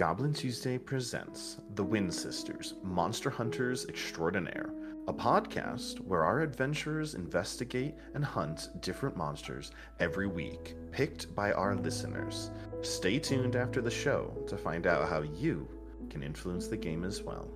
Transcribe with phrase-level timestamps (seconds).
[0.00, 4.70] Goblin Tuesday presents The Wind Sisters, Monster Hunters Extraordinaire,
[5.08, 11.76] a podcast where our adventurers investigate and hunt different monsters every week, picked by our
[11.76, 12.50] listeners.
[12.80, 15.68] Stay tuned after the show to find out how you
[16.08, 17.50] can influence the game as well.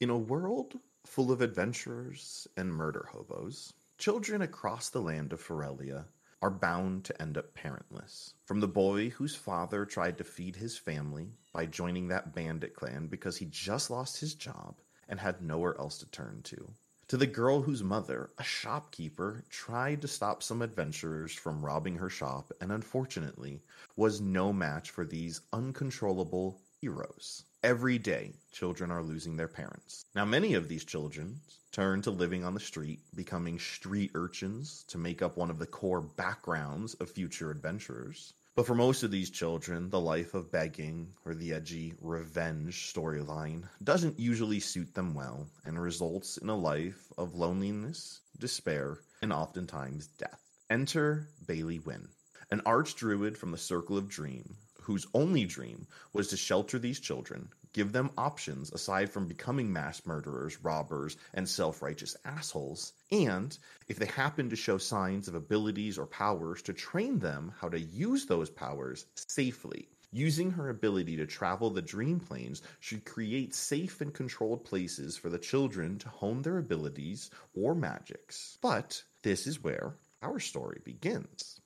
[0.00, 6.04] In a world full of adventurers and murder hobos, children across the land of Ferelia
[6.40, 8.34] are bound to end up parentless.
[8.44, 13.08] From the boy whose father tried to feed his family by joining that bandit clan
[13.08, 14.76] because he just lost his job
[15.08, 16.72] and had nowhere else to turn to,
[17.08, 22.08] to the girl whose mother, a shopkeeper, tried to stop some adventurers from robbing her
[22.08, 23.64] shop and unfortunately
[23.96, 27.42] was no match for these uncontrollable heroes.
[27.64, 30.04] Every day, children are losing their parents.
[30.14, 31.40] Now, many of these children
[31.72, 35.66] turn to living on the street, becoming street urchins to make up one of the
[35.66, 38.32] core backgrounds of future adventurers.
[38.54, 43.64] But for most of these children, the life of begging or the edgy revenge storyline
[43.82, 50.06] doesn't usually suit them well and results in a life of loneliness, despair, and oftentimes
[50.06, 50.40] death.
[50.70, 52.06] Enter Bailey Wynn,
[52.52, 54.56] an archdruid from the Circle of Dream
[54.88, 60.00] whose only dream was to shelter these children, give them options aside from becoming mass
[60.06, 65.98] murderers, robbers, and self righteous assholes, and if they happen to show signs of abilities
[65.98, 69.90] or powers, to train them how to use those powers safely.
[70.10, 75.28] Using her ability to travel the dream planes should create safe and controlled places for
[75.28, 78.56] the children to hone their abilities or magics.
[78.62, 81.60] But this is where our story begins.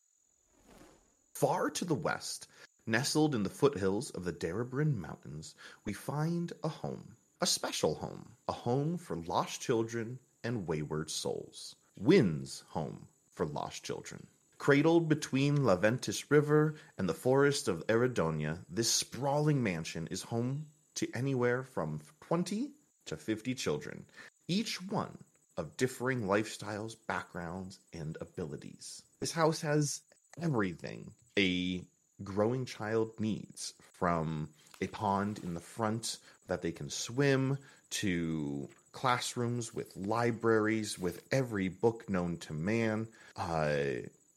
[1.35, 2.47] Far to the west,
[2.87, 5.55] Nestled in the foothills of the Darabrin Mountains,
[5.85, 11.77] we find a home, a special home, a home for lost children and wayward souls.
[11.97, 14.27] Wynn's home for lost children.
[14.59, 20.67] Cradled between Laventis River and the forest of Eridonia, this sprawling mansion is home
[20.97, 22.73] to anywhere from 20
[23.07, 24.05] to 50 children,
[24.49, 25.19] each one
[25.57, 29.05] of differing lifestyles, backgrounds, and abilities.
[29.21, 30.01] This house has
[30.41, 31.85] everything a
[32.25, 34.49] growing child needs from
[34.81, 36.19] a pond in the front
[36.49, 37.57] that they can swim
[37.91, 43.07] to classrooms with libraries with every book known to man,
[43.37, 43.77] uh,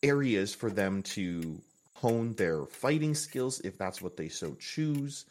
[0.02, 1.60] areas for them to
[1.94, 5.26] hone their fighting skills if that's what they so choose,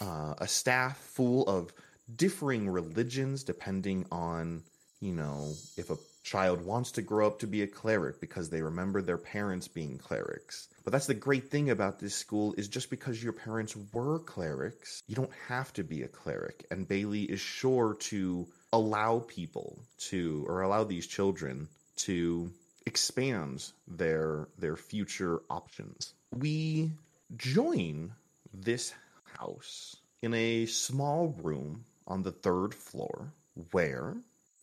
[0.00, 1.72] uh, a staff full of
[2.16, 4.62] differing religions depending on,
[5.00, 8.60] you know, if a child wants to grow up to be a cleric because they
[8.60, 10.68] remember their parents being clerics.
[10.82, 15.04] But that's the great thing about this school is just because your parents were clerics,
[15.06, 16.66] you don't have to be a cleric.
[16.72, 19.78] And Bailey is sure to allow people
[20.10, 21.68] to or allow these children
[21.98, 22.50] to
[22.86, 26.12] expand their their future options.
[26.36, 26.90] We
[27.36, 28.12] join
[28.52, 28.92] this
[29.38, 33.32] house in a small room on the third floor
[33.70, 34.16] where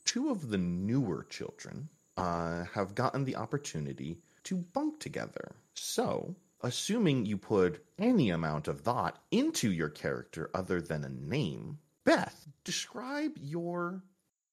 [0.05, 5.55] two of the newer children uh, have gotten the opportunity to bunk together.
[5.73, 11.79] So, assuming you put any amount of thought into your character other than a name,
[12.05, 14.03] Beth, describe your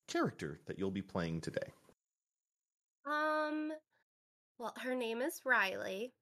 [0.06, 1.72] character that you'll be playing today.
[3.06, 3.72] Um,
[4.58, 6.12] well, her name is Riley.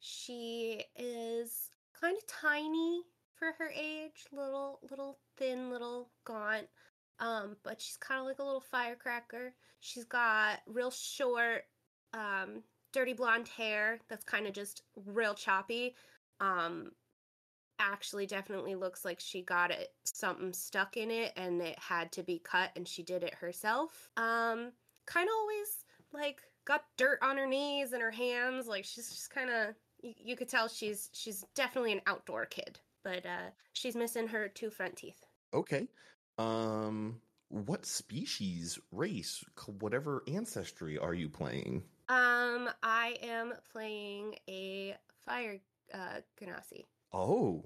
[0.00, 1.70] She is
[2.00, 3.02] kind of tiny
[3.36, 6.68] for her age, little, little thin, little gaunt.
[7.24, 9.54] Um, but she's kind of like a little firecracker.
[9.80, 11.64] She's got real short,
[12.12, 12.62] um,
[12.92, 15.94] dirty blonde hair that's kind of just real choppy.
[16.40, 16.90] Um,
[17.78, 22.22] actually, definitely looks like she got it something stuck in it and it had to
[22.22, 24.10] be cut, and she did it herself.
[24.18, 24.72] Um,
[25.06, 28.66] kind of always like got dirt on her knees and her hands.
[28.66, 32.80] Like she's just kind of you, you could tell she's she's definitely an outdoor kid,
[33.02, 35.24] but uh, she's missing her two front teeth.
[35.54, 35.88] Okay.
[36.38, 39.44] Um, what species, race,
[39.78, 41.84] whatever ancestry are you playing?
[42.08, 45.60] Um, I am playing a fire
[45.92, 46.84] uh genasi.
[47.12, 47.64] Oh,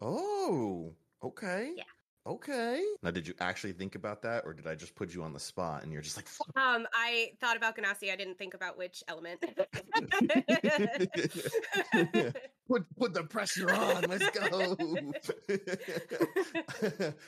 [0.00, 1.72] oh, okay.
[1.76, 1.84] Yeah.
[2.26, 2.84] Okay.
[3.02, 5.40] Now, did you actually think about that, or did I just put you on the
[5.40, 6.50] spot and you're just like, fuck?
[6.54, 8.12] Um, I thought about genasi.
[8.12, 9.40] I didn't think about which element.
[12.68, 14.02] put put the pressure on.
[14.02, 14.76] Let's go.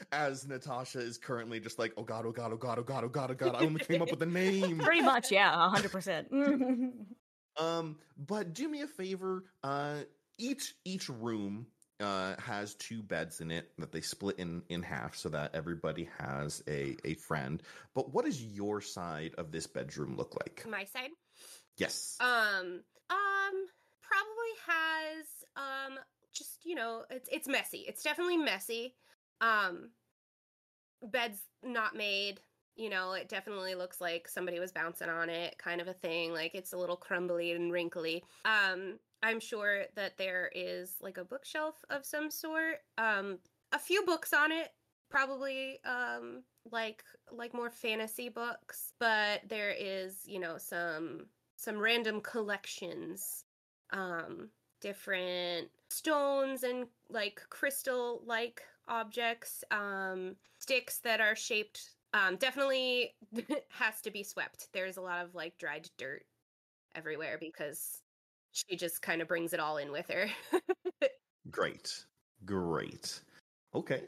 [0.12, 3.08] As Natasha is currently just like, oh god, oh god, oh god, oh god, oh
[3.08, 3.54] god, oh god.
[3.54, 4.78] I only came up with a name.
[4.78, 6.28] Pretty much, yeah, hundred percent.
[7.58, 9.44] Um, but do me a favor.
[9.64, 10.00] Uh,
[10.38, 11.66] each each room
[12.00, 16.08] uh has two beds in it that they split in in half so that everybody
[16.18, 17.62] has a a friend.
[17.94, 20.64] But what does your side of this bedroom look like?
[20.68, 21.10] My side.
[21.76, 22.16] Yes.
[22.20, 23.66] Um, um,
[24.02, 25.98] probably has um
[26.32, 27.84] just you know it's it's messy.
[27.88, 28.94] It's definitely messy.
[29.40, 29.90] Um,
[31.02, 32.40] bed's not made.
[32.74, 36.32] You know, it definitely looks like somebody was bouncing on it, kind of a thing.
[36.32, 38.24] Like it's a little crumbly and wrinkly.
[38.44, 42.78] Um, I'm sure that there is like a bookshelf of some sort.
[42.98, 43.38] Um,
[43.72, 44.68] a few books on it,
[45.10, 51.26] probably um like like more fantasy books, but there is, you know, some
[51.56, 53.44] some random collections
[53.90, 63.14] um different stones and like crystal like objects um sticks that are shaped um definitely
[63.68, 66.24] has to be swept there's a lot of like dried dirt
[66.94, 68.01] everywhere because
[68.52, 70.26] she just kind of brings it all in with her
[71.50, 72.04] Great.
[72.44, 73.20] Great.
[73.74, 74.04] Okay.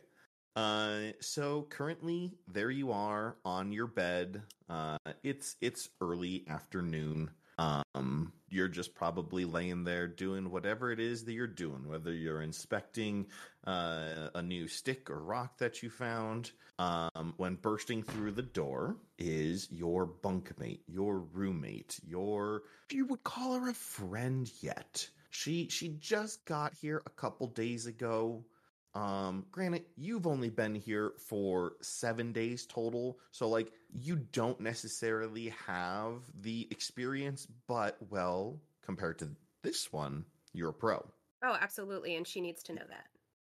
[0.56, 4.42] Uh so currently there you are on your bed.
[4.68, 7.30] Uh it's it's early afternoon.
[7.58, 12.42] Um you're just probably laying there doing whatever it is that you're doing, whether you're
[12.42, 13.26] inspecting
[13.66, 16.52] uh a new stick or rock that you found.
[16.78, 23.58] Um when bursting through the door is your bunkmate, your roommate, your you would call
[23.58, 25.08] her a friend yet.
[25.30, 28.44] She she just got here a couple days ago.
[28.94, 35.52] Um, granted, you've only been here for seven days total, so like you don't necessarily
[35.66, 39.30] have the experience, but well, compared to
[39.62, 41.04] this one, you're a pro.
[41.42, 43.06] oh absolutely and she needs to know that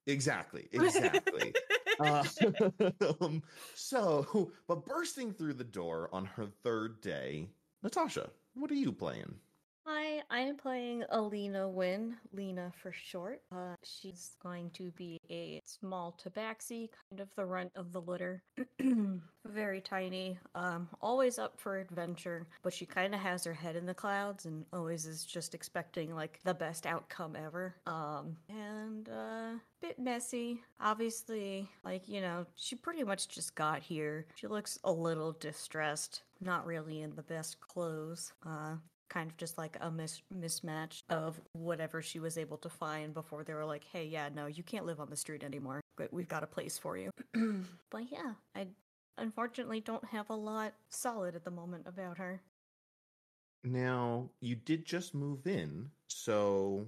[0.07, 1.53] Exactly, exactly.
[1.99, 2.23] uh,
[3.21, 3.43] um,
[3.75, 7.47] so, but bursting through the door on her third day,
[7.83, 9.35] Natasha, what are you playing?
[9.87, 13.41] Hi, I'm playing Alina Wynn, Lena for short.
[13.51, 18.43] Uh, she's going to be a small tabaxi, kind of the runt of the litter.
[19.47, 23.87] Very tiny, um, always up for adventure, but she kind of has her head in
[23.87, 27.75] the clouds and always is just expecting like the best outcome ever.
[27.87, 30.61] Um, and uh, bit messy.
[30.79, 34.27] Obviously, like you know, she pretty much just got here.
[34.35, 38.31] She looks a little distressed, not really in the best clothes.
[38.45, 38.75] Uh,
[39.11, 43.43] kind of just like a mis- mismatch of whatever she was able to find before
[43.43, 46.29] they were like, hey, yeah, no, you can't live on the street anymore, but we've
[46.29, 47.11] got a place for you.
[47.91, 48.67] but yeah, I
[49.17, 52.41] unfortunately don't have a lot solid at the moment about her.
[53.65, 56.87] Now, you did just move in, so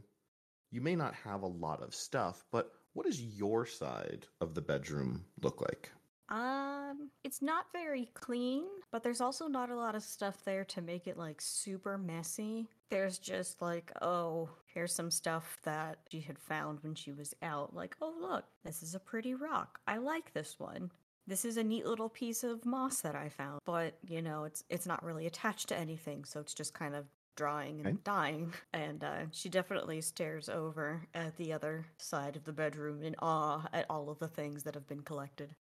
[0.71, 4.61] you may not have a lot of stuff, but what does your side of the
[4.61, 5.91] bedroom look like?
[6.29, 10.81] Um, it's not very clean, but there's also not a lot of stuff there to
[10.81, 12.69] make it like super messy.
[12.89, 17.75] There's just like, oh, here's some stuff that she had found when she was out.
[17.75, 19.79] Like, oh, look, this is a pretty rock.
[19.87, 20.91] I like this one.
[21.25, 24.63] This is a neat little piece of moss that I found, but you know, it's
[24.69, 27.97] it's not really attached to anything, so it's just kind of drying and Okay.
[28.03, 28.53] dying.
[28.73, 33.67] And uh, she definitely stares over at the other side of the bedroom in awe
[33.71, 35.55] at all of the things that have been collected.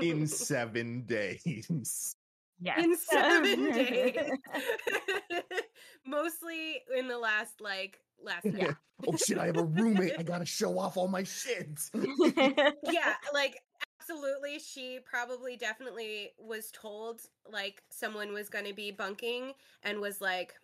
[0.00, 2.14] In seven days.
[2.60, 2.84] Yes.
[2.84, 4.16] in seven days
[6.06, 8.62] mostly in the last like last night.
[8.62, 8.72] Yeah.
[9.06, 10.12] oh shit, I have a roommate.
[10.18, 11.78] I gotta show off all my shit.
[11.94, 13.60] yeah like
[14.00, 20.20] absolutely she probably definitely was told like someone was going to be bunking and was
[20.20, 20.54] like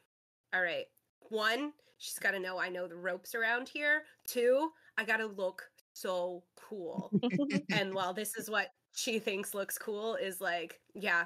[0.54, 0.86] all right
[1.28, 5.68] one she's got to know i know the ropes around here two i gotta look
[5.94, 7.10] so cool
[7.72, 11.24] and while this is what she thinks looks cool is like yeah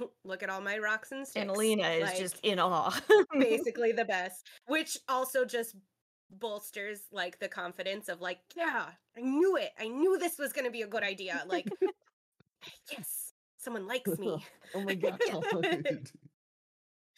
[0.24, 2.94] look at all my rocks and sticks and Lena is Like, just in awe.
[3.38, 5.76] basically the best which also just
[6.30, 10.66] bolsters like the confidence of like yeah i knew it i knew this was going
[10.66, 11.66] to be a good idea like
[12.92, 14.36] yes someone likes me
[14.74, 15.18] oh my god.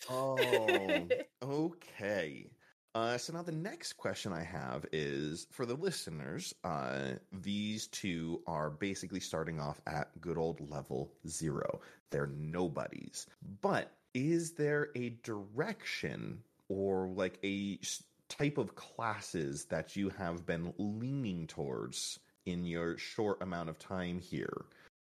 [0.09, 1.07] Oh,
[1.43, 2.51] okay.
[2.95, 6.55] Uh, so now the next question I have is for the listeners.
[6.65, 11.81] Uh, these two are basically starting off at good old level zero.
[12.11, 13.27] They're nobodies.
[13.61, 17.79] But is there a direction or like a
[18.29, 24.19] type of classes that you have been leaning towards in your short amount of time
[24.19, 24.65] here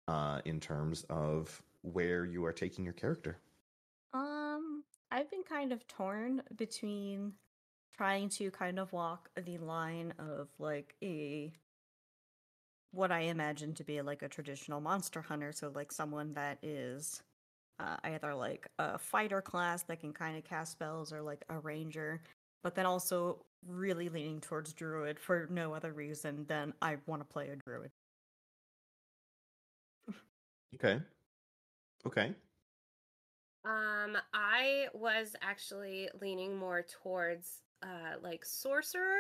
[0.07, 3.39] uh, in terms of where you are taking your character?
[4.15, 7.33] Um, I've been kind of torn between
[7.97, 11.53] trying to kind of walk the line of like a
[12.93, 17.23] what I imagine to be like a traditional monster hunter, so like someone that is
[17.79, 21.59] uh, either like a fighter class that can kind of cast spells or like a
[21.59, 22.21] ranger,
[22.63, 27.33] but then also really leaning towards druid for no other reason than I want to
[27.33, 27.91] play a druid.
[30.75, 31.01] Okay.
[32.07, 32.35] Okay.
[33.65, 39.19] Um, I was actually leaning more towards uh like sorcerer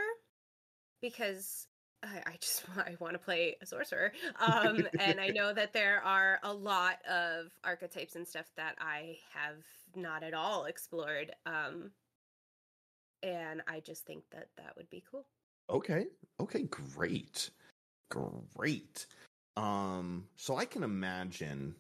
[1.00, 1.66] because
[2.02, 4.12] I, I just I want to play a sorcerer.
[4.40, 9.18] Um, and I know that there are a lot of archetypes and stuff that I
[9.34, 9.56] have
[9.94, 11.32] not at all explored.
[11.46, 11.90] Um,
[13.22, 15.26] and I just think that that would be cool.
[15.70, 16.06] Okay.
[16.40, 17.50] Okay, great.
[18.10, 19.06] Great.
[19.56, 21.74] Um so I can imagine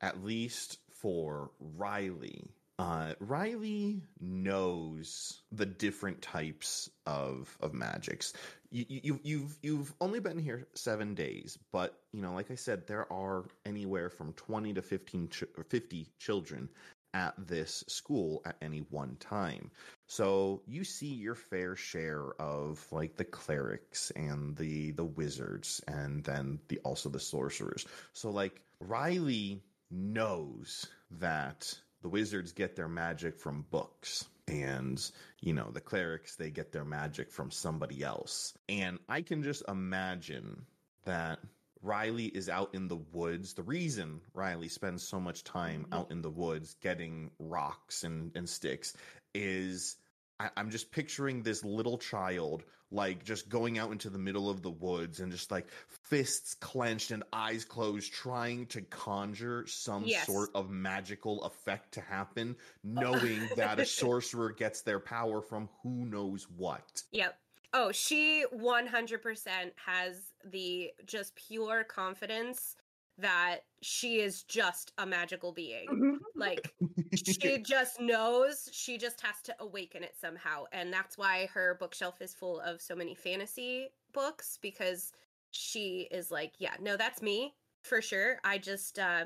[0.00, 8.32] at least for Riley uh Riley knows the different types of of magics.
[8.70, 12.86] You you you've you've only been here 7 days, but you know like I said
[12.86, 16.68] there are anywhere from 20 to 15 ch- or 50 children
[17.14, 19.70] at this school at any one time.
[20.08, 26.24] So you see your fair share of like the clerics and the the wizards and
[26.24, 27.86] then the also the sorcerers.
[28.12, 29.62] So like Riley
[29.92, 31.72] knows that
[32.04, 36.84] the wizards get their magic from books and you know the clerics they get their
[36.84, 38.52] magic from somebody else.
[38.68, 40.66] And I can just imagine
[41.06, 41.38] that
[41.80, 43.54] Riley is out in the woods.
[43.54, 45.94] The reason Riley spends so much time mm-hmm.
[45.94, 48.94] out in the woods getting rocks and, and sticks
[49.34, 49.96] is
[50.44, 54.62] I, I'm just picturing this little child like just going out into the middle of
[54.62, 60.26] the woods and just like fists clenched and eyes closed, trying to conjure some Yes.
[60.26, 62.78] sort of magical effect to happen, oh.
[62.84, 67.02] knowing that a sorcerer gets their power from who knows what.
[67.10, 67.36] Yep.
[67.72, 72.76] Oh, she 100% has the just pure confidence
[73.18, 76.18] that she is just a magical being.
[76.34, 76.72] Like,
[77.14, 80.64] she just knows she just has to awaken it somehow.
[80.72, 85.12] And that's why her bookshelf is full of so many fantasy books because
[85.50, 88.38] she is like, yeah, no, that's me for sure.
[88.42, 89.24] I just, uh,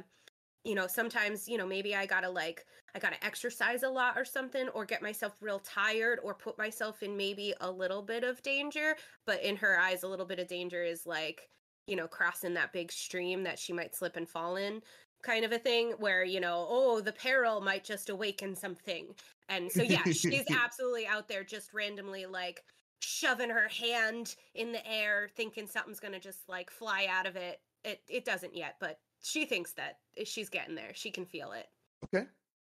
[0.65, 4.25] you know, sometimes, you know, maybe I gotta like, I gotta exercise a lot or
[4.25, 8.43] something, or get myself real tired, or put myself in maybe a little bit of
[8.43, 8.97] danger.
[9.25, 11.49] But in her eyes, a little bit of danger is like,
[11.89, 14.83] you know, crossing that big stream that she might slip and fall in,
[15.23, 19.15] kind of a thing, where, you know, oh, the peril might just awaken something.
[19.49, 22.63] And so, yeah, she's absolutely out there just randomly like
[23.01, 27.61] shoving her hand in the air, thinking something's gonna just like fly out of it.
[27.85, 30.93] It it doesn't yet, but she thinks that she's getting there.
[30.95, 31.67] She can feel it.
[32.05, 32.27] Okay.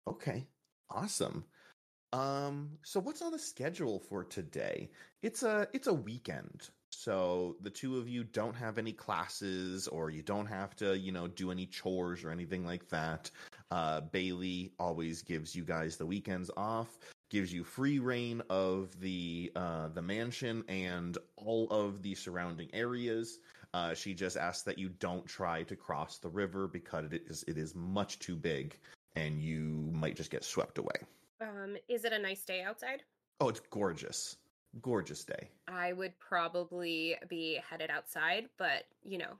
[0.06, 0.46] Okay.
[0.90, 1.44] Awesome.
[2.12, 4.90] Um so what's on the schedule for today?
[5.22, 6.70] It's a it's a weekend.
[7.00, 11.12] So the two of you don't have any classes or you don't have to, you
[11.12, 13.30] know, do any chores or anything like that.
[13.70, 16.98] Uh Bailey always gives you guys the weekends off,
[17.30, 23.38] gives you free reign of the uh the mansion and all of the surrounding areas.
[23.72, 27.44] Uh, she just asks that you don't try to cross the river because it is
[27.48, 28.76] it is much too big
[29.16, 30.98] and you might just get swept away.
[31.40, 33.04] Um, is it a nice day outside?
[33.40, 34.36] Oh, it's gorgeous.
[34.80, 35.50] Gorgeous day.
[35.66, 39.32] I would probably be headed outside, but you know,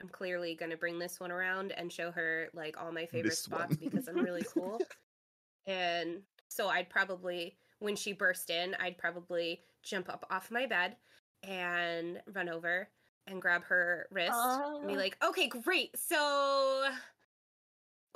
[0.00, 3.38] I'm clearly gonna bring this one around and show her like all my favorite This
[3.38, 4.80] spots because I'm really cool.
[5.66, 10.96] and so I'd probably, when she burst in, I'd probably jump up off my bed
[11.42, 12.88] and run over
[13.26, 15.98] and grab her wrist and be like, "Okay, great.
[15.98, 16.90] So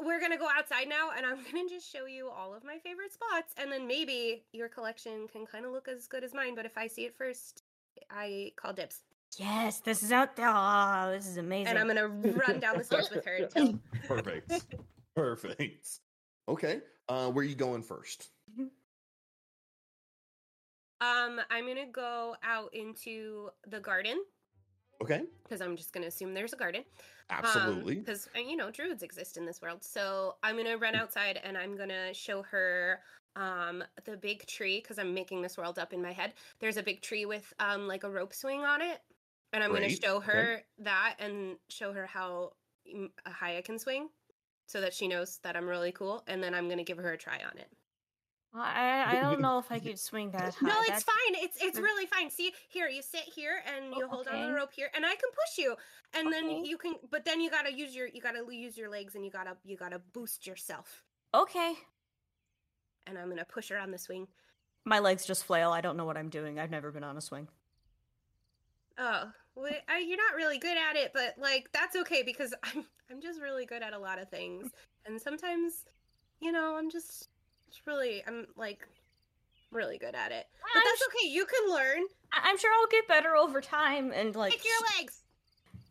[0.02, 3.12] we're gonna go outside now, and I'm gonna just show you all of my favorite
[3.12, 6.55] spots, and then maybe your collection can kind of look as good as mine.
[6.55, 7.62] But if I see it first,
[8.11, 9.02] I call dibs,
[9.37, 10.49] Yes, this is out there.
[10.49, 11.69] Oh, this is amazing.
[11.69, 13.78] and I'm gonna run down the stairs with her until.
[14.07, 14.67] Perfect.
[15.14, 15.88] Perfect.
[16.49, 16.81] Okay.
[17.09, 18.31] Uh where are you going first?
[21.00, 24.19] Um, I'm gonna go out into the garden
[25.00, 25.23] Okay.
[25.45, 26.83] because I'm just going to assume there's a garden.
[27.31, 27.97] Absolutely.
[27.97, 29.85] Because, you know, druids exist in this world.
[29.85, 33.00] So I'm going to run outside and I'm going to show her
[33.37, 36.83] um the big tree because i'm making this world up in my head there's a
[36.83, 39.00] big tree with um like a rope swing on it
[39.52, 40.26] and i'm going to show okay.
[40.26, 42.50] her that and show her how
[42.93, 44.09] mm, high i can swing
[44.67, 47.12] so that she knows that i'm really cool and then i'm going to give her
[47.12, 47.69] a try on it
[48.55, 50.67] I I don't know if I could swing that high.
[50.69, 54.05] no it's That's- fine it's it's really fine see here you sit here and you
[54.07, 54.47] Oh, hold on okay.
[54.47, 55.76] the rope here and i can push you
[56.14, 59.14] and then you can but then you gotta use your you gotta use your legs
[59.14, 61.75] and you gotta you gotta boost yourself Okay.
[63.07, 64.26] and i'm gonna push her on the swing
[64.87, 65.71] My legs just flail.
[65.71, 66.59] I don't know what I'm doing.
[66.59, 67.49] I've never been on a swing.
[68.97, 72.87] Oh, well, I, you're not really good at it, but like that's okay because I'm
[73.11, 74.71] I'm just really good at a lot of things,
[75.05, 75.85] and sometimes,
[76.40, 77.28] you know, I'm just,
[77.70, 78.87] just really I'm like
[79.70, 80.46] really good at it.
[80.62, 81.28] But I'm, that's s- okay.
[81.28, 82.02] You can learn.
[82.32, 84.12] I- I'm sure I'll get better over time.
[84.14, 85.22] And like, Kick your sh- legs.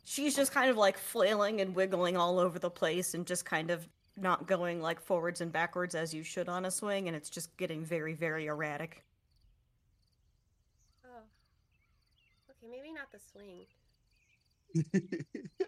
[0.05, 3.69] she's just kind of like flailing and wiggling all over the place and just kind
[3.69, 7.07] of not going like forwards and backwards as you should on a swing.
[7.07, 9.03] And it's just getting very, very erratic.
[11.05, 11.19] Oh,
[12.49, 13.65] okay, maybe not the swing.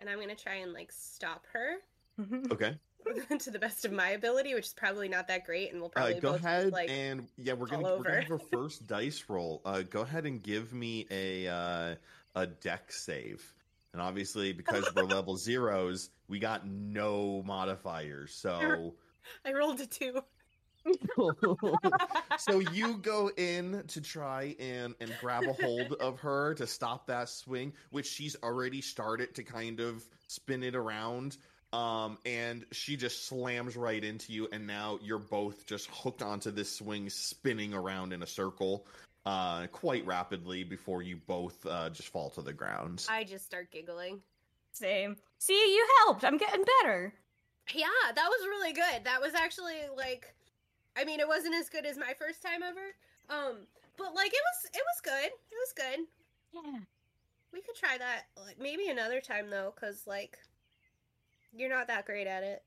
[0.00, 1.76] And I'm gonna try and like stop her
[2.20, 2.50] mm-hmm.
[2.50, 2.76] okay.
[3.38, 6.14] to the best of my ability, which is probably not that great, and we'll probably
[6.16, 9.24] Uh, go both ahead like and yeah, we're gonna, we're gonna have our first dice
[9.28, 9.60] roll.
[9.64, 11.94] Uh, go ahead and give me a uh,
[12.34, 13.54] a Dex save.
[13.92, 18.34] And obviously, because we're level zeros, we got no modifiers.
[18.34, 18.94] So
[19.44, 20.22] I rolled a two.
[22.38, 27.06] so you go in to try and and grab a hold of her to stop
[27.06, 31.36] that swing which she's already started to kind of spin it around
[31.72, 36.50] um and she just slams right into you and now you're both just hooked onto
[36.50, 38.86] this swing spinning around in a circle
[39.24, 43.70] uh quite rapidly before you both uh just fall to the ground I just start
[43.70, 44.20] giggling.
[44.72, 45.16] Same.
[45.38, 46.24] See, you helped.
[46.24, 47.12] I'm getting better.
[47.74, 49.04] Yeah, that was really good.
[49.04, 50.34] That was actually like
[50.96, 52.94] I mean, it wasn't as good as my first time ever.
[53.30, 55.26] Um, but like it was it was good.
[55.26, 56.06] It was good.
[56.54, 56.80] Yeah.
[57.52, 60.38] We could try that like maybe another time though cuz like
[61.56, 62.62] you're not that great at it.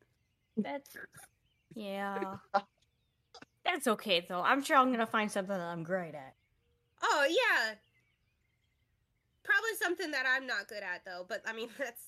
[0.58, 0.95] That's
[1.74, 2.36] yeah.
[3.65, 4.41] That's okay though.
[4.41, 6.36] I'm sure I'm gonna find something that I'm great at.
[7.04, 7.76] Oh, yeah.
[9.43, 12.04] Probably something that I'm not good at though, but I mean, that's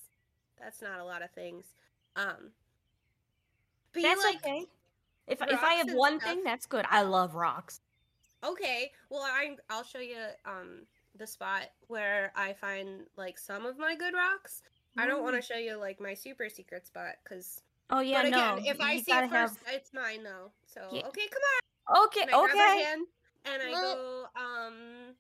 [0.60, 1.66] that's not a lot of things.
[2.16, 2.52] Um
[3.94, 4.66] But That's like okay.
[5.28, 6.34] If if I have one stuff?
[6.34, 6.86] thing, that's good.
[6.90, 7.82] I love rocks.
[8.44, 10.86] Okay, well I I'll show you um
[11.18, 14.62] the spot where I find like some of my good rocks.
[14.98, 17.62] I don't want to show you like my super secret spot because.
[17.90, 18.62] Oh yeah, but again, no.
[18.72, 20.52] if I see it first, have- it's mine though.
[20.66, 21.08] So Yeah.
[21.08, 22.08] okay, come on.
[22.08, 22.84] Okay, And I grab her okay.
[22.84, 23.08] hand
[23.46, 25.16] and I go um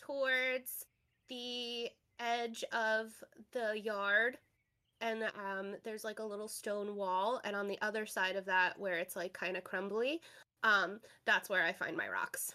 [0.00, 0.86] towards
[1.28, 3.12] the edge of
[3.52, 4.38] the yard
[5.00, 8.78] and um there's like a little stone wall and on the other side of that
[8.78, 10.20] where it's like kind of crumbly
[10.64, 12.54] um that's where I find my rocks.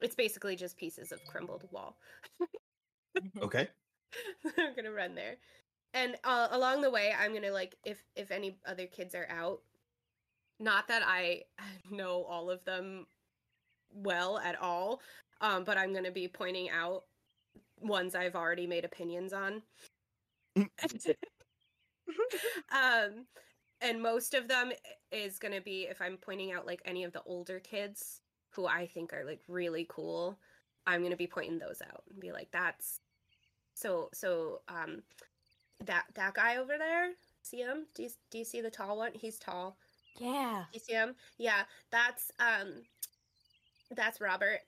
[0.00, 1.96] It's basically just pieces of crumbled wall.
[3.42, 3.68] okay
[4.58, 5.36] I'm gonna run there,
[5.94, 9.60] and uh, along the way, I'm gonna like if if any other kids are out.
[10.60, 11.42] Not that I
[11.90, 13.06] know all of them
[13.92, 15.00] well at all,
[15.40, 17.04] um, but I'm gonna be pointing out
[17.80, 19.62] ones I've already made opinions on.
[22.72, 23.26] um,
[23.80, 24.72] and most of them
[25.12, 28.86] is gonna be if I'm pointing out like any of the older kids who I
[28.86, 30.38] think are like really cool.
[30.86, 33.00] I'm gonna be pointing those out and be like, "That's
[33.74, 35.02] so so um
[35.84, 37.10] that that guy over there?
[37.42, 37.86] See him?
[37.94, 39.12] Do you, do you see the tall one?
[39.14, 39.76] He's tall.
[40.18, 40.64] Yeah.
[40.72, 41.14] do you see him?
[41.38, 42.82] Yeah that's um
[43.90, 44.60] that's robert.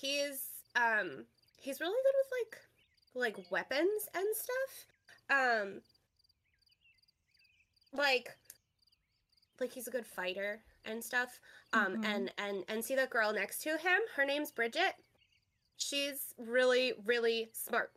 [0.00, 0.40] He's
[0.76, 1.24] um
[1.58, 4.86] he's really good with like like weapons and stuff.
[5.30, 5.80] Um
[7.92, 8.30] like
[9.60, 11.40] like he's a good fighter and stuff.
[11.72, 12.04] Um Mhm.
[12.04, 14.00] and and and see that girl next to him?
[14.16, 14.94] Her name's bridget.
[15.76, 17.92] She's really really smart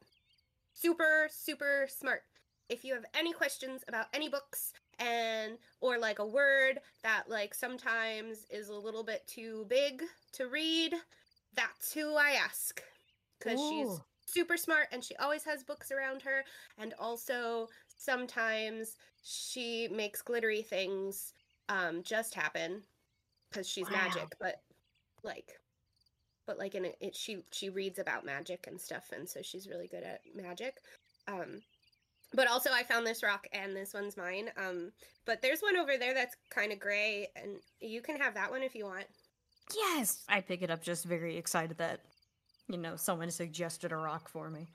[0.80, 2.24] super super smart.
[2.70, 7.54] If you have any questions about any books and or like a word that like
[7.54, 10.94] sometimes is a little bit too big to read
[11.54, 12.84] that's who i ask.
[13.40, 16.44] Because she's super smart and she always has books around her.
[16.78, 21.34] And also sometimes she makes glittery things
[21.70, 22.84] um just happen
[23.50, 23.92] because she's Wow.
[23.92, 24.62] magic but
[25.24, 25.60] like
[26.48, 29.68] but like in it, it she she reads about magic and stuff and so she's
[29.70, 30.76] really good at magic
[31.28, 31.62] um
[32.34, 34.92] but also i found this rock and this one's mine um
[35.26, 38.64] but there's one over there that's kind of gray and you can have that one
[38.64, 39.06] if you want
[39.76, 40.24] Yes.
[40.30, 42.00] I pick it up just very excited that
[42.70, 44.68] you know someone suggested a rock for me.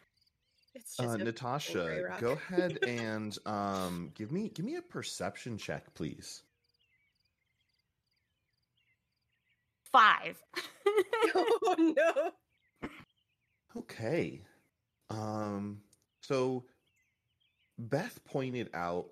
[0.75, 2.21] It's just Uh, a gray Natasha, rock.
[2.21, 6.43] go ahead and um, give me give me a perception check, please.
[9.93, 10.43] Five.
[11.35, 12.89] oh no.
[13.77, 14.43] Okay.
[15.11, 15.81] Um,
[16.21, 16.65] so
[17.79, 19.07] Beth pointed out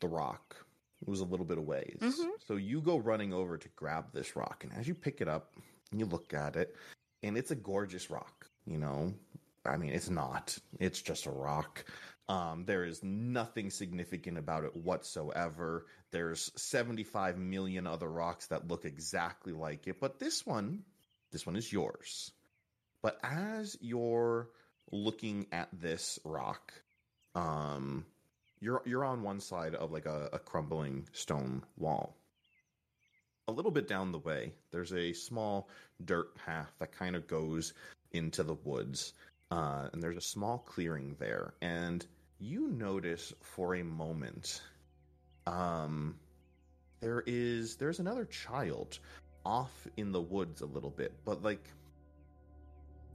[0.00, 0.56] the rock.
[1.02, 1.96] It was a little bit of away.
[2.00, 2.30] Mhm.
[2.46, 5.54] So you go running over to grab this rock, and as you pick it up,
[5.90, 6.74] and you look at it,
[7.22, 8.46] and it's a gorgeous rock.
[8.66, 9.14] You know,
[9.64, 10.58] I mean, it's not.
[10.80, 11.84] It's just a rock.
[12.28, 15.86] Um, there is nothing significant about it whatsoever.
[16.10, 20.82] There's 75 million other rocks that look exactly like it, but this one,
[21.30, 22.32] this one is yours.
[23.00, 24.48] But as you're
[24.90, 26.72] looking at this rock,
[27.36, 28.04] um,
[28.60, 32.16] you're you're on one side of like a, a crumbling stone wall.
[33.46, 35.68] A little bit down the way, there's a small
[36.04, 37.74] dirt path that kind of goes
[38.10, 39.12] into the woods,
[39.52, 41.54] uh, and there's a small clearing there.
[41.62, 42.04] And
[42.38, 44.62] you notice for a moment,
[45.46, 46.16] um,
[47.00, 48.98] there is there's another child
[49.44, 51.64] off in the woods a little bit, but like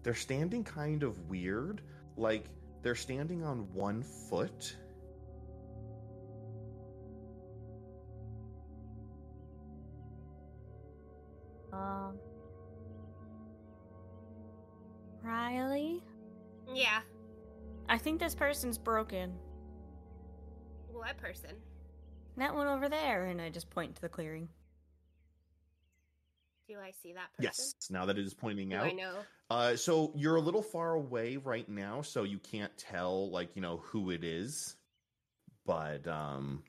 [0.03, 1.81] they're standing kind of weird.
[2.17, 2.45] Like
[2.81, 4.75] they're standing on one foot.
[11.73, 12.17] Um.
[15.23, 16.01] Riley,
[16.73, 17.01] Yeah.
[17.89, 19.33] I think this person's broken.
[20.91, 21.51] What person?
[22.37, 24.47] That one over there, and I just point to the clearing.
[26.67, 27.43] Do I see that person?
[27.43, 27.73] Yes.
[27.89, 28.85] Now that it is pointing Do out.
[28.85, 29.13] I know?
[29.49, 33.61] Uh, so you're a little far away right now, so you can't tell, like you
[33.61, 34.75] know, who it is.
[35.65, 36.63] But um,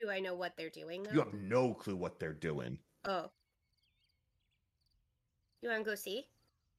[0.00, 1.10] Do I know what they're doing though?
[1.10, 2.78] you have no clue what they're doing.
[3.04, 3.30] Oh.
[5.60, 6.26] You wanna go see?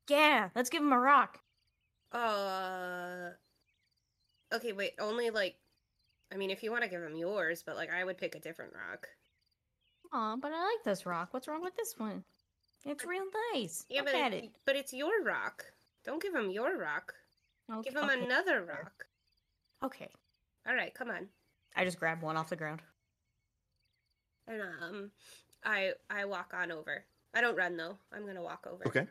[0.09, 1.39] Yeah, let's give him a rock.
[2.13, 3.31] Uh
[4.53, 5.55] Okay, wait, only like
[6.33, 8.39] I mean if you want to give him yours, but like I would pick a
[8.39, 9.07] different rock.
[10.11, 11.29] Aw, but I like this rock.
[11.31, 12.23] What's wrong with this one?
[12.85, 13.85] It's real nice.
[13.89, 14.51] Yeah, Look but at it, it.
[14.65, 15.65] but it's your rock.
[16.05, 17.13] Don't give him your rock.
[17.71, 18.23] Okay, Give him okay.
[18.23, 19.05] another rock.
[19.83, 20.09] Okay.
[20.67, 21.27] All right, come on.
[21.75, 22.81] I just grab one off the ground.
[24.47, 25.11] And um
[25.63, 27.03] I I walk on over.
[27.35, 27.97] I don't run though.
[28.11, 28.87] I'm going to walk over.
[28.87, 29.05] Okay.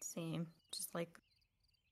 [0.00, 0.46] Same.
[0.74, 1.10] Just like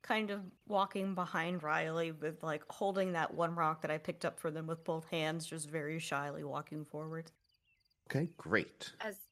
[0.08, 4.40] kind of walking behind Riley with like holding that one rock that I picked up
[4.40, 7.30] for them with both hands, just very shyly walking forward.
[8.06, 8.30] Okay.
[8.38, 8.92] Great.
[9.00, 9.28] As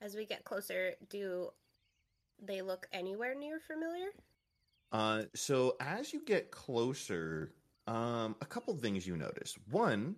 [0.00, 1.50] as we get closer, do
[2.38, 4.10] they look anywhere near familiar?
[4.92, 7.54] Uh, so as you get closer,
[7.86, 9.54] um, a couple things you notice.
[9.70, 10.16] One,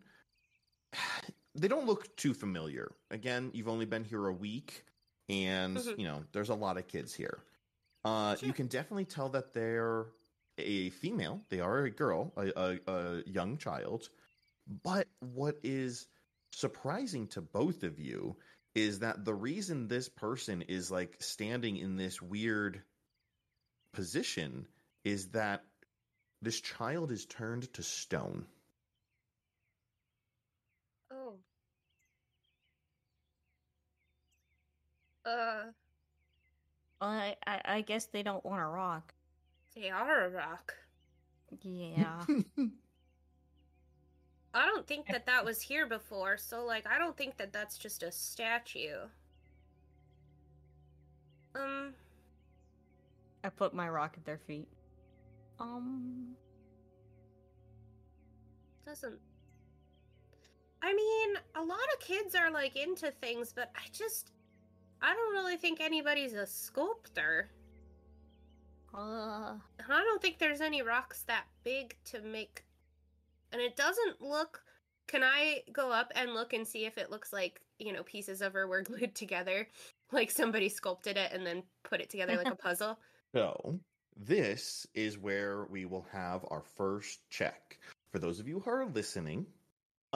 [1.54, 2.92] they don't look too familiar.
[3.10, 4.84] Again, you've only been here a week,
[5.28, 5.96] and Mhm.
[5.96, 7.44] you know there's a lot of kids here.
[8.06, 10.06] Uh, You can definitely tell that they're
[10.58, 11.42] a female.
[11.48, 14.08] They are a girl, a, a, a young child.
[14.84, 16.06] But what is
[16.52, 18.36] surprising to both of you
[18.74, 22.82] is that the reason this person is like standing in this weird
[23.92, 24.66] position
[25.04, 25.64] is that
[26.42, 28.46] this child is turned to stone.
[31.10, 31.34] Oh.
[35.24, 35.72] Uh,
[37.00, 39.14] I, I, I guess they don't want a rock.
[39.74, 40.74] they are a rock.
[41.62, 42.24] Yeah.
[44.54, 47.76] I don't think that that was here before, so like I don't think that that's
[47.76, 48.96] just a statue.
[51.54, 51.92] Um,
[53.44, 54.68] I put my rock at their feet.
[55.61, 56.35] Um,
[58.87, 59.18] doesn't
[60.82, 64.30] I mean, a lot of kids are like into things, but I just
[65.02, 67.48] I don't really think anybody's a sculptor.
[68.94, 72.64] uh, I don't think there's any rocks that big to make.
[73.52, 74.62] And it doesn't look.
[75.06, 78.42] Can I go up and look and see if it looks like, you know, pieces
[78.42, 79.68] of her were glued together?
[80.12, 82.98] Like somebody sculpted it and then put it together like a puzzle?
[83.35, 83.78] So,
[84.16, 87.78] this is where we will have our first check.
[88.12, 89.46] For those of you who are listening,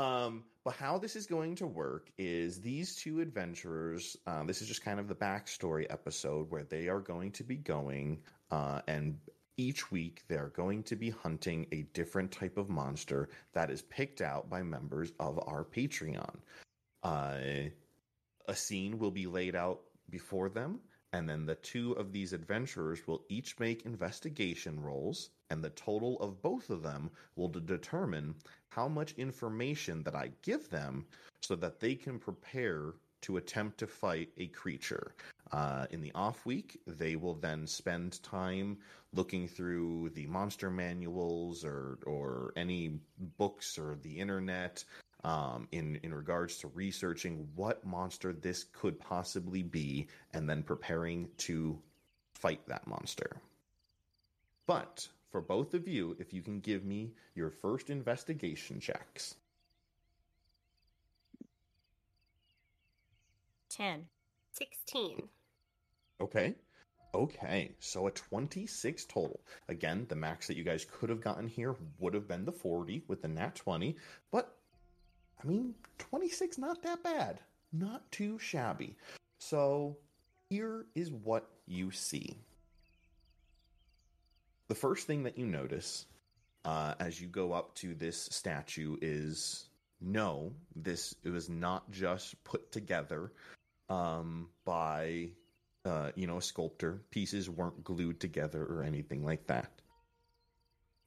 [0.00, 4.68] um, but how this is going to work is these two adventurers, um, this is
[4.68, 8.18] just kind of the backstory episode where they are going to be going,
[8.50, 9.18] uh, and
[9.58, 14.22] each week they're going to be hunting a different type of monster that is picked
[14.22, 16.36] out by members of our Patreon.
[17.02, 17.68] Uh,
[18.48, 20.80] a scene will be laid out before them,
[21.12, 26.18] and then the two of these adventurers will each make investigation rolls, and the total
[26.20, 28.34] of both of them will de- determine
[28.68, 31.06] how much information that I give them
[31.42, 35.14] so that they can prepare to attempt to fight a creature.
[35.52, 38.78] Uh, in the off week, they will then spend time
[39.12, 43.00] looking through the monster manuals or or any
[43.36, 44.84] books or the internet
[45.24, 51.28] um, in in regards to researching what monster this could possibly be, and then preparing
[51.38, 51.78] to
[52.34, 53.36] fight that monster.
[54.66, 59.36] But for both of you, if you can give me your first investigation checks.
[63.70, 64.06] 10.
[64.52, 65.28] 16.
[66.20, 66.54] Okay.
[67.12, 69.40] Okay, so a 26 total.
[69.68, 73.02] Again, the max that you guys could have gotten here would have been the 40
[73.08, 73.96] with the nat 20,
[74.30, 74.56] but
[75.42, 77.40] I mean, 26 not that bad.
[77.72, 78.96] Not too shabby.
[79.38, 79.96] So,
[80.50, 82.36] here is what you see.
[84.70, 86.06] The first thing that you notice
[86.64, 89.68] uh, as you go up to this statue is
[90.00, 93.32] no, this it was not just put together
[93.88, 95.30] um, by
[95.84, 97.02] uh, you know a sculptor.
[97.10, 99.72] Pieces weren't glued together or anything like that.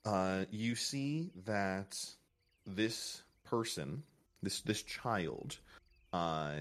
[0.03, 1.97] Uh, you see that
[2.67, 4.03] this person,
[4.41, 5.57] this this child,
[6.11, 6.55] uh,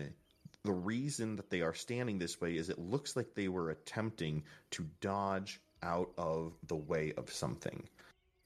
[0.62, 4.44] the reason that they are standing this way is it looks like they were attempting
[4.70, 7.88] to dodge out of the way of something.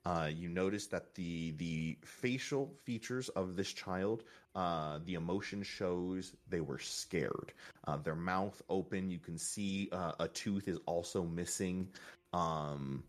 [0.04, 4.22] Uh, you notice that the the facial features of this child,
[4.54, 7.52] uh, the emotion shows they were scared.
[7.88, 9.10] Uh, their mouth open.
[9.10, 11.88] You can see uh, a tooth is also missing.
[12.32, 13.02] Um,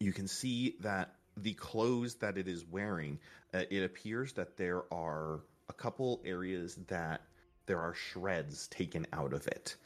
[0.00, 3.18] you can see that the clothes that it is wearing,
[3.54, 7.22] uh, it appears that there are a couple areas that
[7.64, 9.76] there are shreds taken out of it.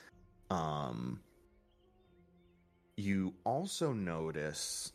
[0.51, 1.21] Um,
[2.99, 4.93] you also notice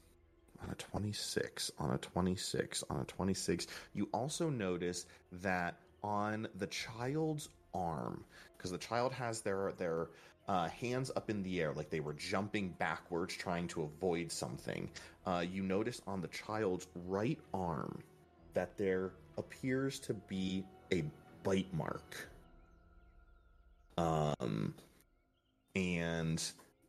[0.62, 6.68] on a 26, on a 26, on a 26, you also notice that on the
[6.68, 8.24] child's arm,
[8.58, 10.10] because the child has their their
[10.50, 14.90] uh, hands up in the air like they were jumping backwards trying to avoid something.
[15.26, 18.04] Uh, you notice on the child's right arm
[18.54, 21.04] that there appears to be a
[21.44, 22.30] bite mark.
[23.98, 24.74] Um,
[25.76, 26.44] and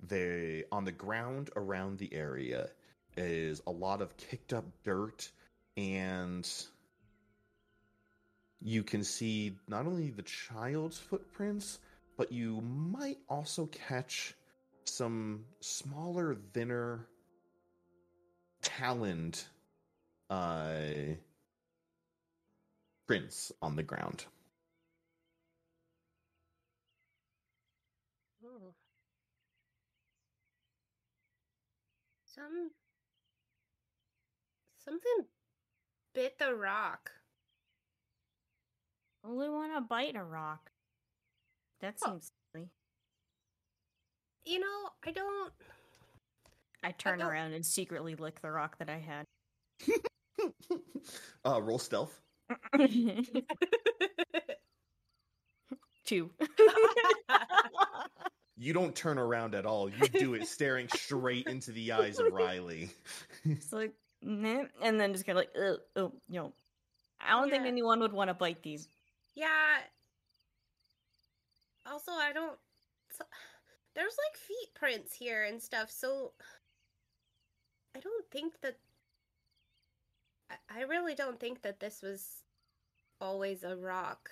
[0.08, 2.68] they on the ground around the area
[3.16, 5.30] is a lot of kicked up dirt
[5.76, 6.50] and
[8.60, 11.78] you can see not only the child's footprints
[12.16, 14.34] but you might also catch
[14.84, 17.06] some smaller thinner
[18.62, 19.42] taloned
[20.30, 20.76] uh
[23.06, 24.24] prints on the ground
[28.44, 28.74] Ooh.
[32.34, 32.70] Some
[34.84, 35.26] something
[36.14, 37.10] bit the rock.
[39.24, 40.70] Only want to bite a rock.
[41.80, 42.10] That Oh.
[42.12, 42.68] seems silly.
[44.44, 45.52] You know, I don't
[46.82, 49.26] I turn don't- around and secretly lick the rock that I had.
[51.44, 52.20] uh roll stealth
[56.04, 56.30] Two.
[58.56, 59.88] You don't turn around at all.
[59.88, 62.90] You do it staring straight into the eyes of Riley.
[63.44, 66.52] it's like, meh, and then just kind of like, oh, you know,
[67.20, 68.88] I don't think anyone would want to bite these.
[69.34, 69.78] Yeah.
[71.90, 72.56] Also, I don't.
[73.10, 73.24] So,
[73.94, 76.32] there's like feet prints here and stuff, so
[77.96, 78.76] I don't think that.
[80.50, 82.44] I, I really don't think that this was
[83.20, 84.30] always a rock.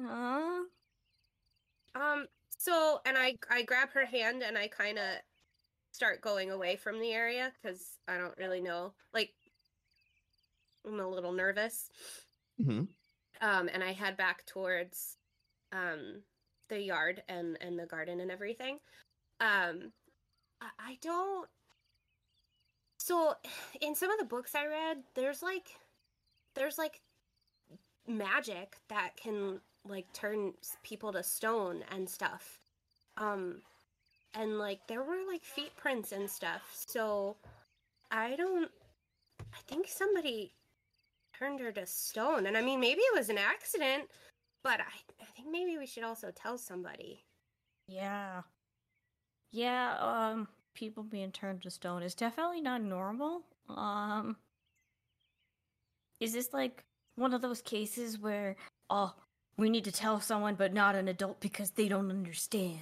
[0.00, 0.64] Huh?
[1.94, 2.26] Um.
[2.56, 5.04] So, and I I grab her hand and I kind of
[5.92, 8.94] start going away from the area because I don't really know.
[9.12, 9.34] Like,
[10.86, 11.90] I'm a little nervous.
[12.60, 12.88] Mhm.
[13.40, 15.16] um, and I head back towards
[15.72, 16.22] um,
[16.68, 18.78] the yard and and the garden and everything.
[19.40, 19.92] Um,
[20.60, 21.48] I, I don't.
[22.98, 23.34] So,
[23.80, 25.68] in some of the books I read, there's like,
[26.54, 27.00] there's like
[28.06, 32.58] magic that can like turn people to stone and stuff.
[33.16, 33.62] Um,
[34.34, 36.62] and like there were like feet prints and stuff.
[36.86, 37.36] So,
[38.10, 38.70] I don't.
[39.40, 40.52] I think somebody
[41.38, 42.46] turned her to stone.
[42.46, 44.04] And I mean, maybe it was an accident,
[44.62, 47.24] but I, I think maybe we should also tell somebody.
[47.88, 48.42] Yeah.
[49.52, 53.42] Yeah, um, people being turned to stone is definitely not normal.
[53.68, 54.36] Um,
[56.20, 56.84] is this like
[57.16, 58.56] one of those cases where,
[58.90, 59.14] oh,
[59.56, 62.80] we need to tell someone but not an adult because they don't understand?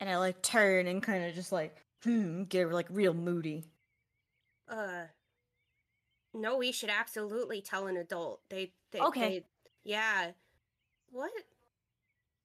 [0.00, 3.64] And I like turn and kind of just like, hmm, get like real moody.
[4.68, 5.04] Uh,
[6.34, 8.40] no, we should absolutely tell an adult.
[8.48, 9.20] They, they Okay.
[9.40, 9.44] they-
[9.84, 10.32] Yeah.
[11.10, 11.32] What?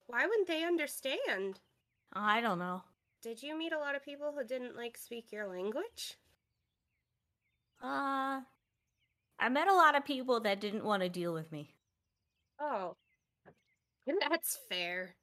[0.07, 1.59] Why wouldn't they understand?
[2.13, 2.83] I don't know.
[3.21, 6.17] Did you meet a lot of people who didn't like speak your language?
[7.81, 8.41] Uh,
[9.39, 11.72] I met a lot of people that didn't want to deal with me.
[12.59, 12.95] Oh.
[14.29, 15.15] That's fair.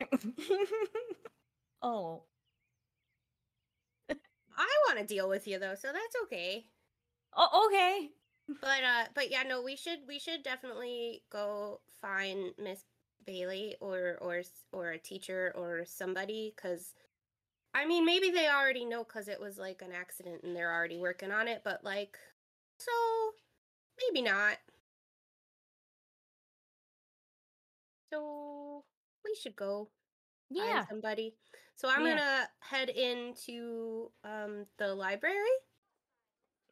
[1.82, 2.24] oh,
[4.56, 6.66] I want to deal with you though, so that's okay.
[7.36, 8.10] oh, okay.
[8.60, 12.84] But uh but yeah, no, we should we should definitely go find Miss
[13.26, 16.94] Bailey or or or a teacher or somebody cuz
[17.74, 20.98] I mean, maybe they already know cuz it was like an accident and they're already
[20.98, 22.18] working on it, but like
[22.78, 22.92] so
[24.00, 24.58] maybe not.
[28.12, 28.84] So
[29.24, 29.90] we should go
[30.56, 30.86] find Yeah.
[30.88, 31.36] somebody.
[31.76, 32.16] So I'm Yeah.
[32.16, 35.56] gonna head into um the library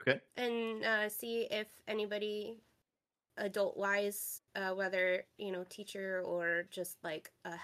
[0.01, 0.21] Okay.
[0.37, 2.59] and uh, see if anybody
[3.37, 7.57] adult wise, uh, whether you know teacher or just like uh,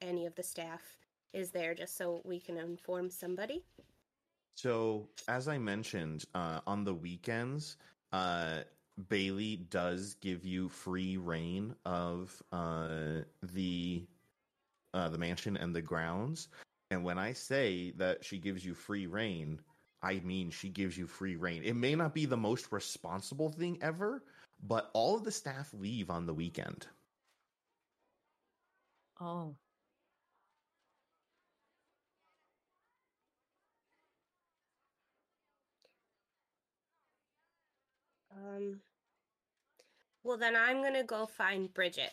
[0.00, 0.96] any of the staff
[1.32, 3.64] is there, just so we can inform somebody.
[4.56, 7.76] So, as I mentioned, uh, on the weekends,
[8.12, 8.62] uh,
[9.08, 14.06] Bailey does give you free reign of uh, the
[14.94, 16.48] uh, the mansion and the grounds.
[16.90, 19.60] And when I say that she gives you free reign,
[20.02, 21.62] I mean she gives you free reign.
[21.64, 24.22] It may not be the most responsible thing ever,
[24.62, 26.86] but all of the staff leave on the weekend.
[29.20, 29.54] Oh.
[38.70, 38.80] Um.
[40.24, 42.12] Well, then I'm gonna go find Bridget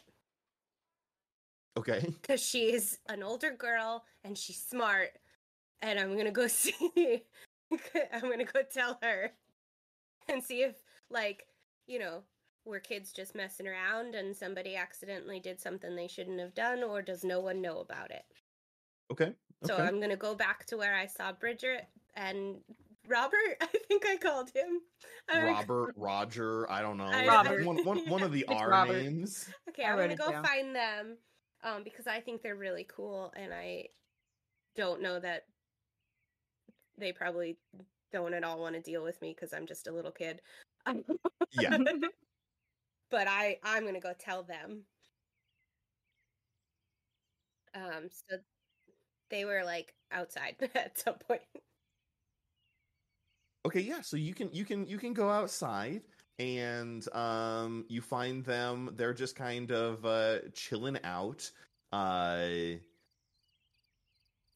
[1.79, 2.01] Okay.
[2.21, 5.11] because she's an older girl and she's smart,
[5.81, 7.23] and I'm gonna go see.
[8.13, 9.31] I'm gonna go tell her
[10.27, 10.75] and see if,
[11.09, 11.45] like,
[11.87, 12.23] you know,
[12.65, 17.01] were kids just messing around and somebody accidentally did something they shouldn't have done, or
[17.01, 18.25] does no one know about it?
[19.11, 19.33] Okay.
[19.65, 19.75] So.
[19.75, 22.57] I'm gonna go back to where I saw Bridget and
[23.09, 23.57] Robert.
[23.61, 24.81] I think I called him.
[25.29, 27.05] I- Robert, Roger, I don't know.
[27.05, 27.65] I- Robert.
[27.65, 28.93] One, one, one of the It's R Robert.
[29.01, 29.49] names.
[29.69, 30.43] Okay, I I'm gonna go down.
[30.43, 31.17] find them,
[31.63, 33.85] um, because I think they're really cool, and I
[34.75, 35.43] don't know that
[36.97, 37.57] they probably
[38.11, 40.41] don't at all want to deal with me because I'm just a little kid.
[41.51, 41.77] Yeah.
[43.11, 44.83] but I I'm gonna go tell them.
[47.75, 48.37] Um, so
[49.29, 51.41] they were like outside at some point.
[53.65, 54.01] Okay, yeah.
[54.01, 56.03] So you can you can you can go outside
[56.39, 58.91] and um you find them.
[58.95, 61.49] They're just kind of uh chilling out
[61.91, 62.47] uh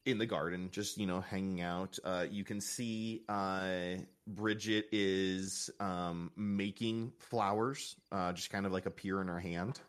[0.06, 1.98] in the garden, just you know hanging out.
[2.04, 8.86] Uh, you can see uh Bridget is um making flowers, uh, just kind of like
[8.86, 9.80] appear in her hand,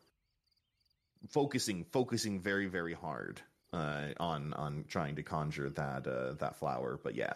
[1.29, 3.41] focusing focusing very very hard
[3.73, 6.99] uh on on trying to conjure that uh that flower.
[7.03, 7.33] But yeah.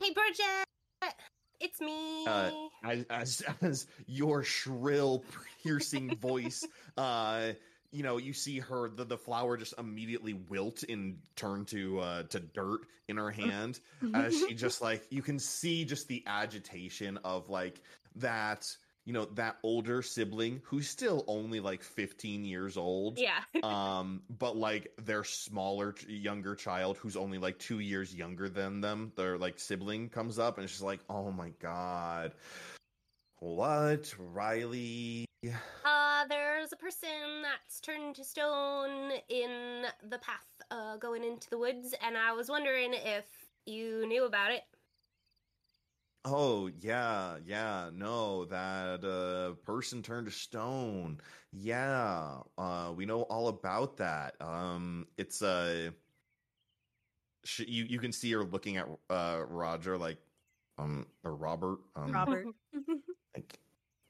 [0.00, 1.14] Hey, Bridget,
[1.60, 2.26] it's me.
[2.26, 2.50] Uh,
[2.82, 5.22] as, as as your shrill
[5.62, 7.52] piercing voice uh
[7.92, 12.22] you know you see her the, the flower just immediately wilt and turn to uh
[12.24, 13.80] to dirt in her hand
[14.14, 17.82] as she just like you can see just the agitation of like
[18.16, 23.40] that you know that older sibling who's still only like 15 years old yeah.
[23.62, 29.12] um but like their smaller younger child who's only like two years younger than them
[29.16, 32.32] their like sibling comes up and it's just like oh my god
[33.40, 35.26] what riley
[35.84, 37.08] Uh, there's a person
[37.42, 42.50] that's turned to stone in the path uh, going into the woods, and I was
[42.50, 43.24] wondering if
[43.64, 44.62] you knew about it.
[46.24, 51.18] Oh yeah yeah no that uh person turned to stone.
[51.52, 54.40] Yeah uh we know all about that.
[54.40, 55.90] Um it's uh
[57.44, 60.18] sh- you you can see her looking at uh roger like
[60.78, 62.46] um or robert um Robert.
[63.34, 63.60] like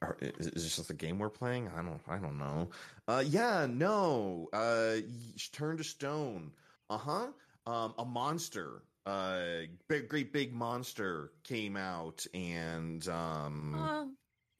[0.01, 1.69] are, is, is this just a game we're playing?
[1.69, 2.69] I don't i don't know.
[3.07, 6.51] Uh yeah no uh y- turn to stone.
[6.89, 7.27] Uh-huh
[7.67, 9.41] um a monster uh
[9.87, 14.05] big great big monster came out and um Uh,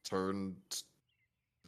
[0.10, 0.56] turned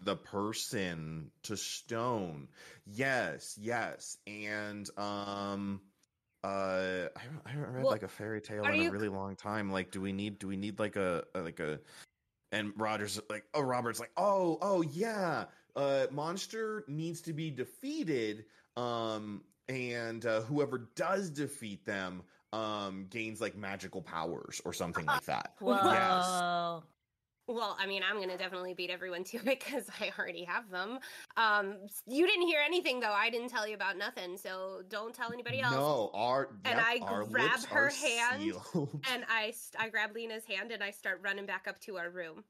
[0.01, 2.47] the person to stone.
[2.85, 4.17] Yes yes.
[4.27, 5.81] And um
[6.43, 9.35] uh i haven't, I haven't read Well, like a fairy tale in a really long
[9.35, 9.71] time.
[9.71, 11.79] Like do we need do we need like a, a like a
[12.51, 15.45] and roger's like oh robert's like oh oh yeah.
[15.75, 18.45] Uh monster needs to be defeated
[18.75, 22.23] um and uh, whoever does defeat them
[22.53, 25.73] um gains like magical powers or something like that whoa.
[25.83, 26.83] yes
[27.45, 30.99] Well, I mean, I'm gonna definitely beat everyone to it because I already have them.
[31.35, 31.75] Um,
[32.07, 33.11] you didn't hear anything though.
[33.11, 35.73] I didn't tell you about nothing, so don't tell anybody else.
[35.73, 38.89] No, our And yep, I our grab lips her hand sealed.
[39.11, 42.09] And I, st- I grab Lena's hand and I start running back up to our
[42.09, 42.45] room.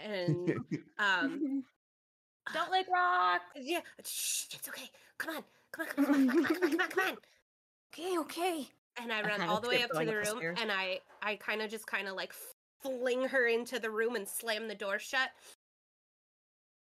[0.00, 0.58] And
[0.98, 1.64] um,
[2.54, 3.42] Don't like rock.
[3.56, 4.88] yeah, shh, it's okay.
[5.18, 7.16] Come on, come on, come on, come on, come on, come on, come on.
[7.94, 8.68] Okay, okay.
[9.00, 10.70] And I I run kinda all the way up to the up the room, and
[10.72, 12.32] I, I kind of just kind of like
[12.82, 15.30] fling her into the room and slam the door shut.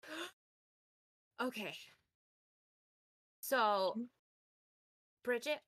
[1.42, 1.76] okay.
[3.42, 4.08] So, Mm.
[5.24, 5.60] Bridget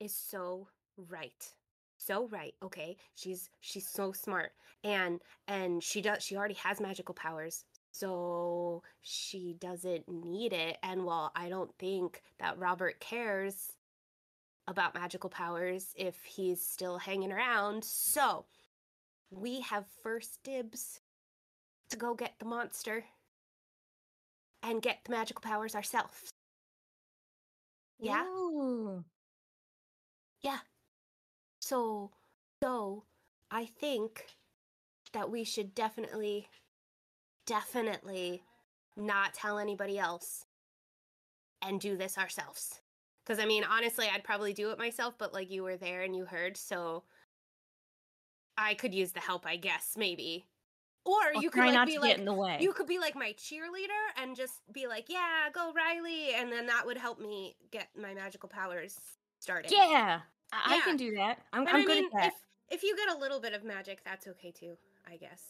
[0.00, 1.54] is so right.
[1.98, 2.96] So right, okay?
[3.14, 4.52] She's she's so smart.
[4.84, 7.64] And and she does she already has magical powers.
[7.92, 10.78] So she doesn't need it.
[10.82, 13.72] And while I don't think that Robert cares
[14.66, 18.46] about magical powers if he's still hanging around, so
[19.30, 21.00] we have first dibs
[21.90, 23.04] to go get the monster
[24.62, 26.30] and get the magical powers ourselves.
[27.98, 28.24] Yeah?
[28.24, 29.04] Ooh.
[30.40, 30.58] Yeah.
[31.60, 32.10] So,
[32.62, 33.04] so
[33.50, 34.26] I think
[35.12, 36.48] that we should definitely,
[37.52, 38.42] definitely
[38.96, 40.46] not tell anybody else
[41.60, 42.80] and do this ourselves.
[43.24, 46.16] Because I mean, honestly, I'd probably do it myself, but like you were there and
[46.16, 47.04] you heard, so
[48.56, 50.46] I could use the help, I guess, maybe.
[51.04, 52.58] Or I'll you could like not be like, get in the way.
[52.60, 56.66] you could be like my cheerleader and just be like, "Yeah, go Riley," and then
[56.66, 58.96] that would help me get my magical powers
[59.40, 59.72] started.
[59.72, 60.20] yeah,
[60.52, 61.38] I, I can do that.
[61.52, 62.26] I'm, I'm I good mean, at that.
[62.28, 62.34] if
[62.70, 64.76] if you get a little bit of magic, that's okay too,
[65.06, 65.42] I guess.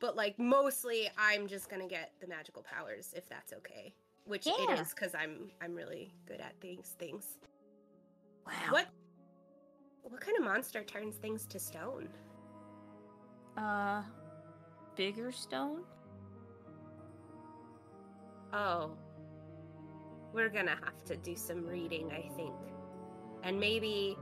[0.00, 3.94] But like mostly, I'm just gonna get the magical powers if that's okay,
[4.24, 4.80] which it Yeah.
[4.80, 6.96] is because I'm I'm really good at things.
[6.98, 7.38] Things.
[8.46, 8.52] Wow.
[8.70, 8.88] What
[10.02, 12.08] what kind of monster turns things to stone?
[13.56, 14.02] Uh,
[14.96, 15.82] bigger stone?
[18.52, 18.96] Oh,
[20.32, 22.54] we're gonna have to do some reading, I think,
[23.42, 24.16] and maybe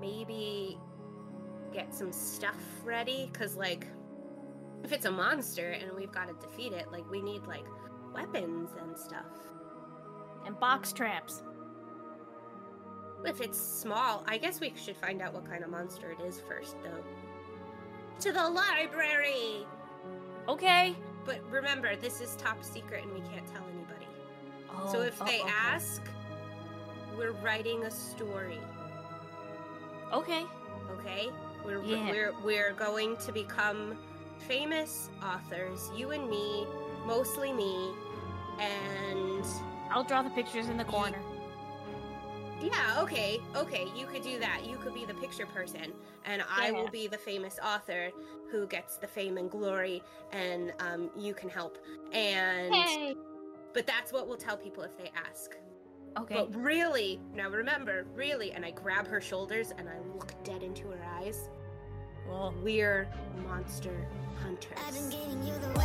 [0.00, 0.78] maybe
[1.72, 3.86] get some stuff ready because like
[4.82, 7.64] if it's a monster and we've got to defeat it like we need like
[8.14, 9.26] weapons and stuff
[10.46, 11.42] And box traps.
[13.24, 16.40] if it's small i guess we should find out what kind of monster it is
[16.48, 17.02] first though
[18.20, 19.66] to the library
[20.48, 20.94] Okay.
[21.24, 24.06] but remember this is top secret and we can't tell anybody
[24.74, 25.50] Oh, so if oh, they okay.
[25.50, 26.02] ask
[27.16, 28.58] we're writing a story
[30.12, 30.44] Okay.
[30.98, 31.30] okay
[31.64, 32.10] we're Yeah.
[32.10, 33.96] we're we're going to become
[34.48, 36.66] famous authors you and me
[37.06, 37.90] mostly me
[38.60, 39.44] and
[39.90, 41.18] I'll draw the pictures in the corner.
[42.62, 45.92] yeah okay okay you could do that you could be the picture person
[46.24, 48.10] and i will be the famous author
[48.50, 51.78] who gets the fame and glory and um, you can help
[52.12, 53.16] and Hey.
[53.74, 55.56] but that's what we'll tell people if they ask
[56.18, 56.34] Okay.
[56.34, 60.88] but really now remember really and i grab her shoulders and i look dead into
[60.88, 61.48] her eyes
[62.32, 63.06] Well, we're
[63.46, 63.94] monster
[64.42, 64.78] hunters.
[64.90, 65.78] Been giving you the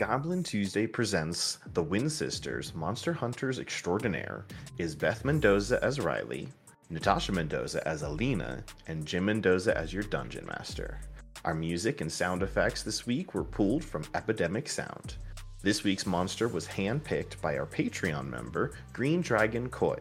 [0.00, 4.46] Goblin Tuesday presents the Wind Sisters, Monster Hunters Extraordinaire,
[4.78, 6.48] is Beth Mendoza as Riley,
[6.88, 11.02] Natasha Mendoza as Alina, and Jim Mendoza as your Dungeon Master.
[11.44, 15.16] Our music and sound effects this week were pulled from Epidemic Sound.
[15.60, 19.98] This week's monster was handpicked by our Patreon member, Green Dragon Koi.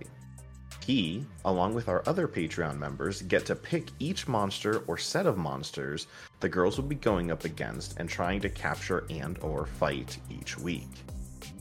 [0.90, 5.38] He, along with our other Patreon members, get to pick each monster or set of
[5.38, 6.08] monsters
[6.40, 10.58] the girls will be going up against and trying to capture and or fight each
[10.58, 10.90] week.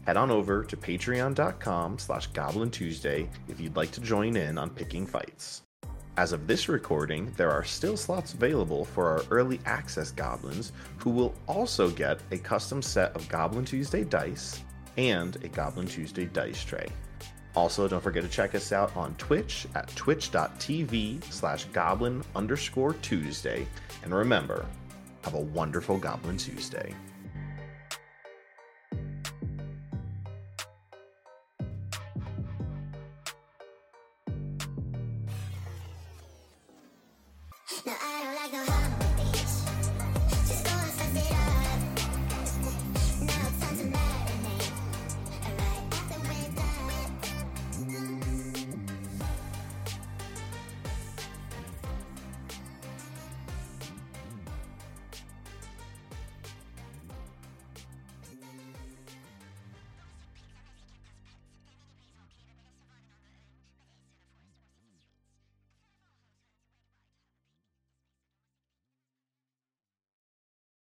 [0.06, 4.70] Head on over to patreon.com slash goblin tuesday if you'd like to join in on
[4.70, 5.60] picking fights.
[6.16, 11.10] As of this recording, there are still slots available for our early access goblins who
[11.10, 14.62] will also get a custom set of Goblin Tuesday dice
[14.96, 16.88] and a Goblin Tuesday dice tray.
[17.58, 23.66] Also, don't forget to check us out on Twitch at twitch.tv slash goblin underscore Tuesday.
[24.04, 24.64] And remember,
[25.24, 26.94] have a wonderful Goblin Tuesday.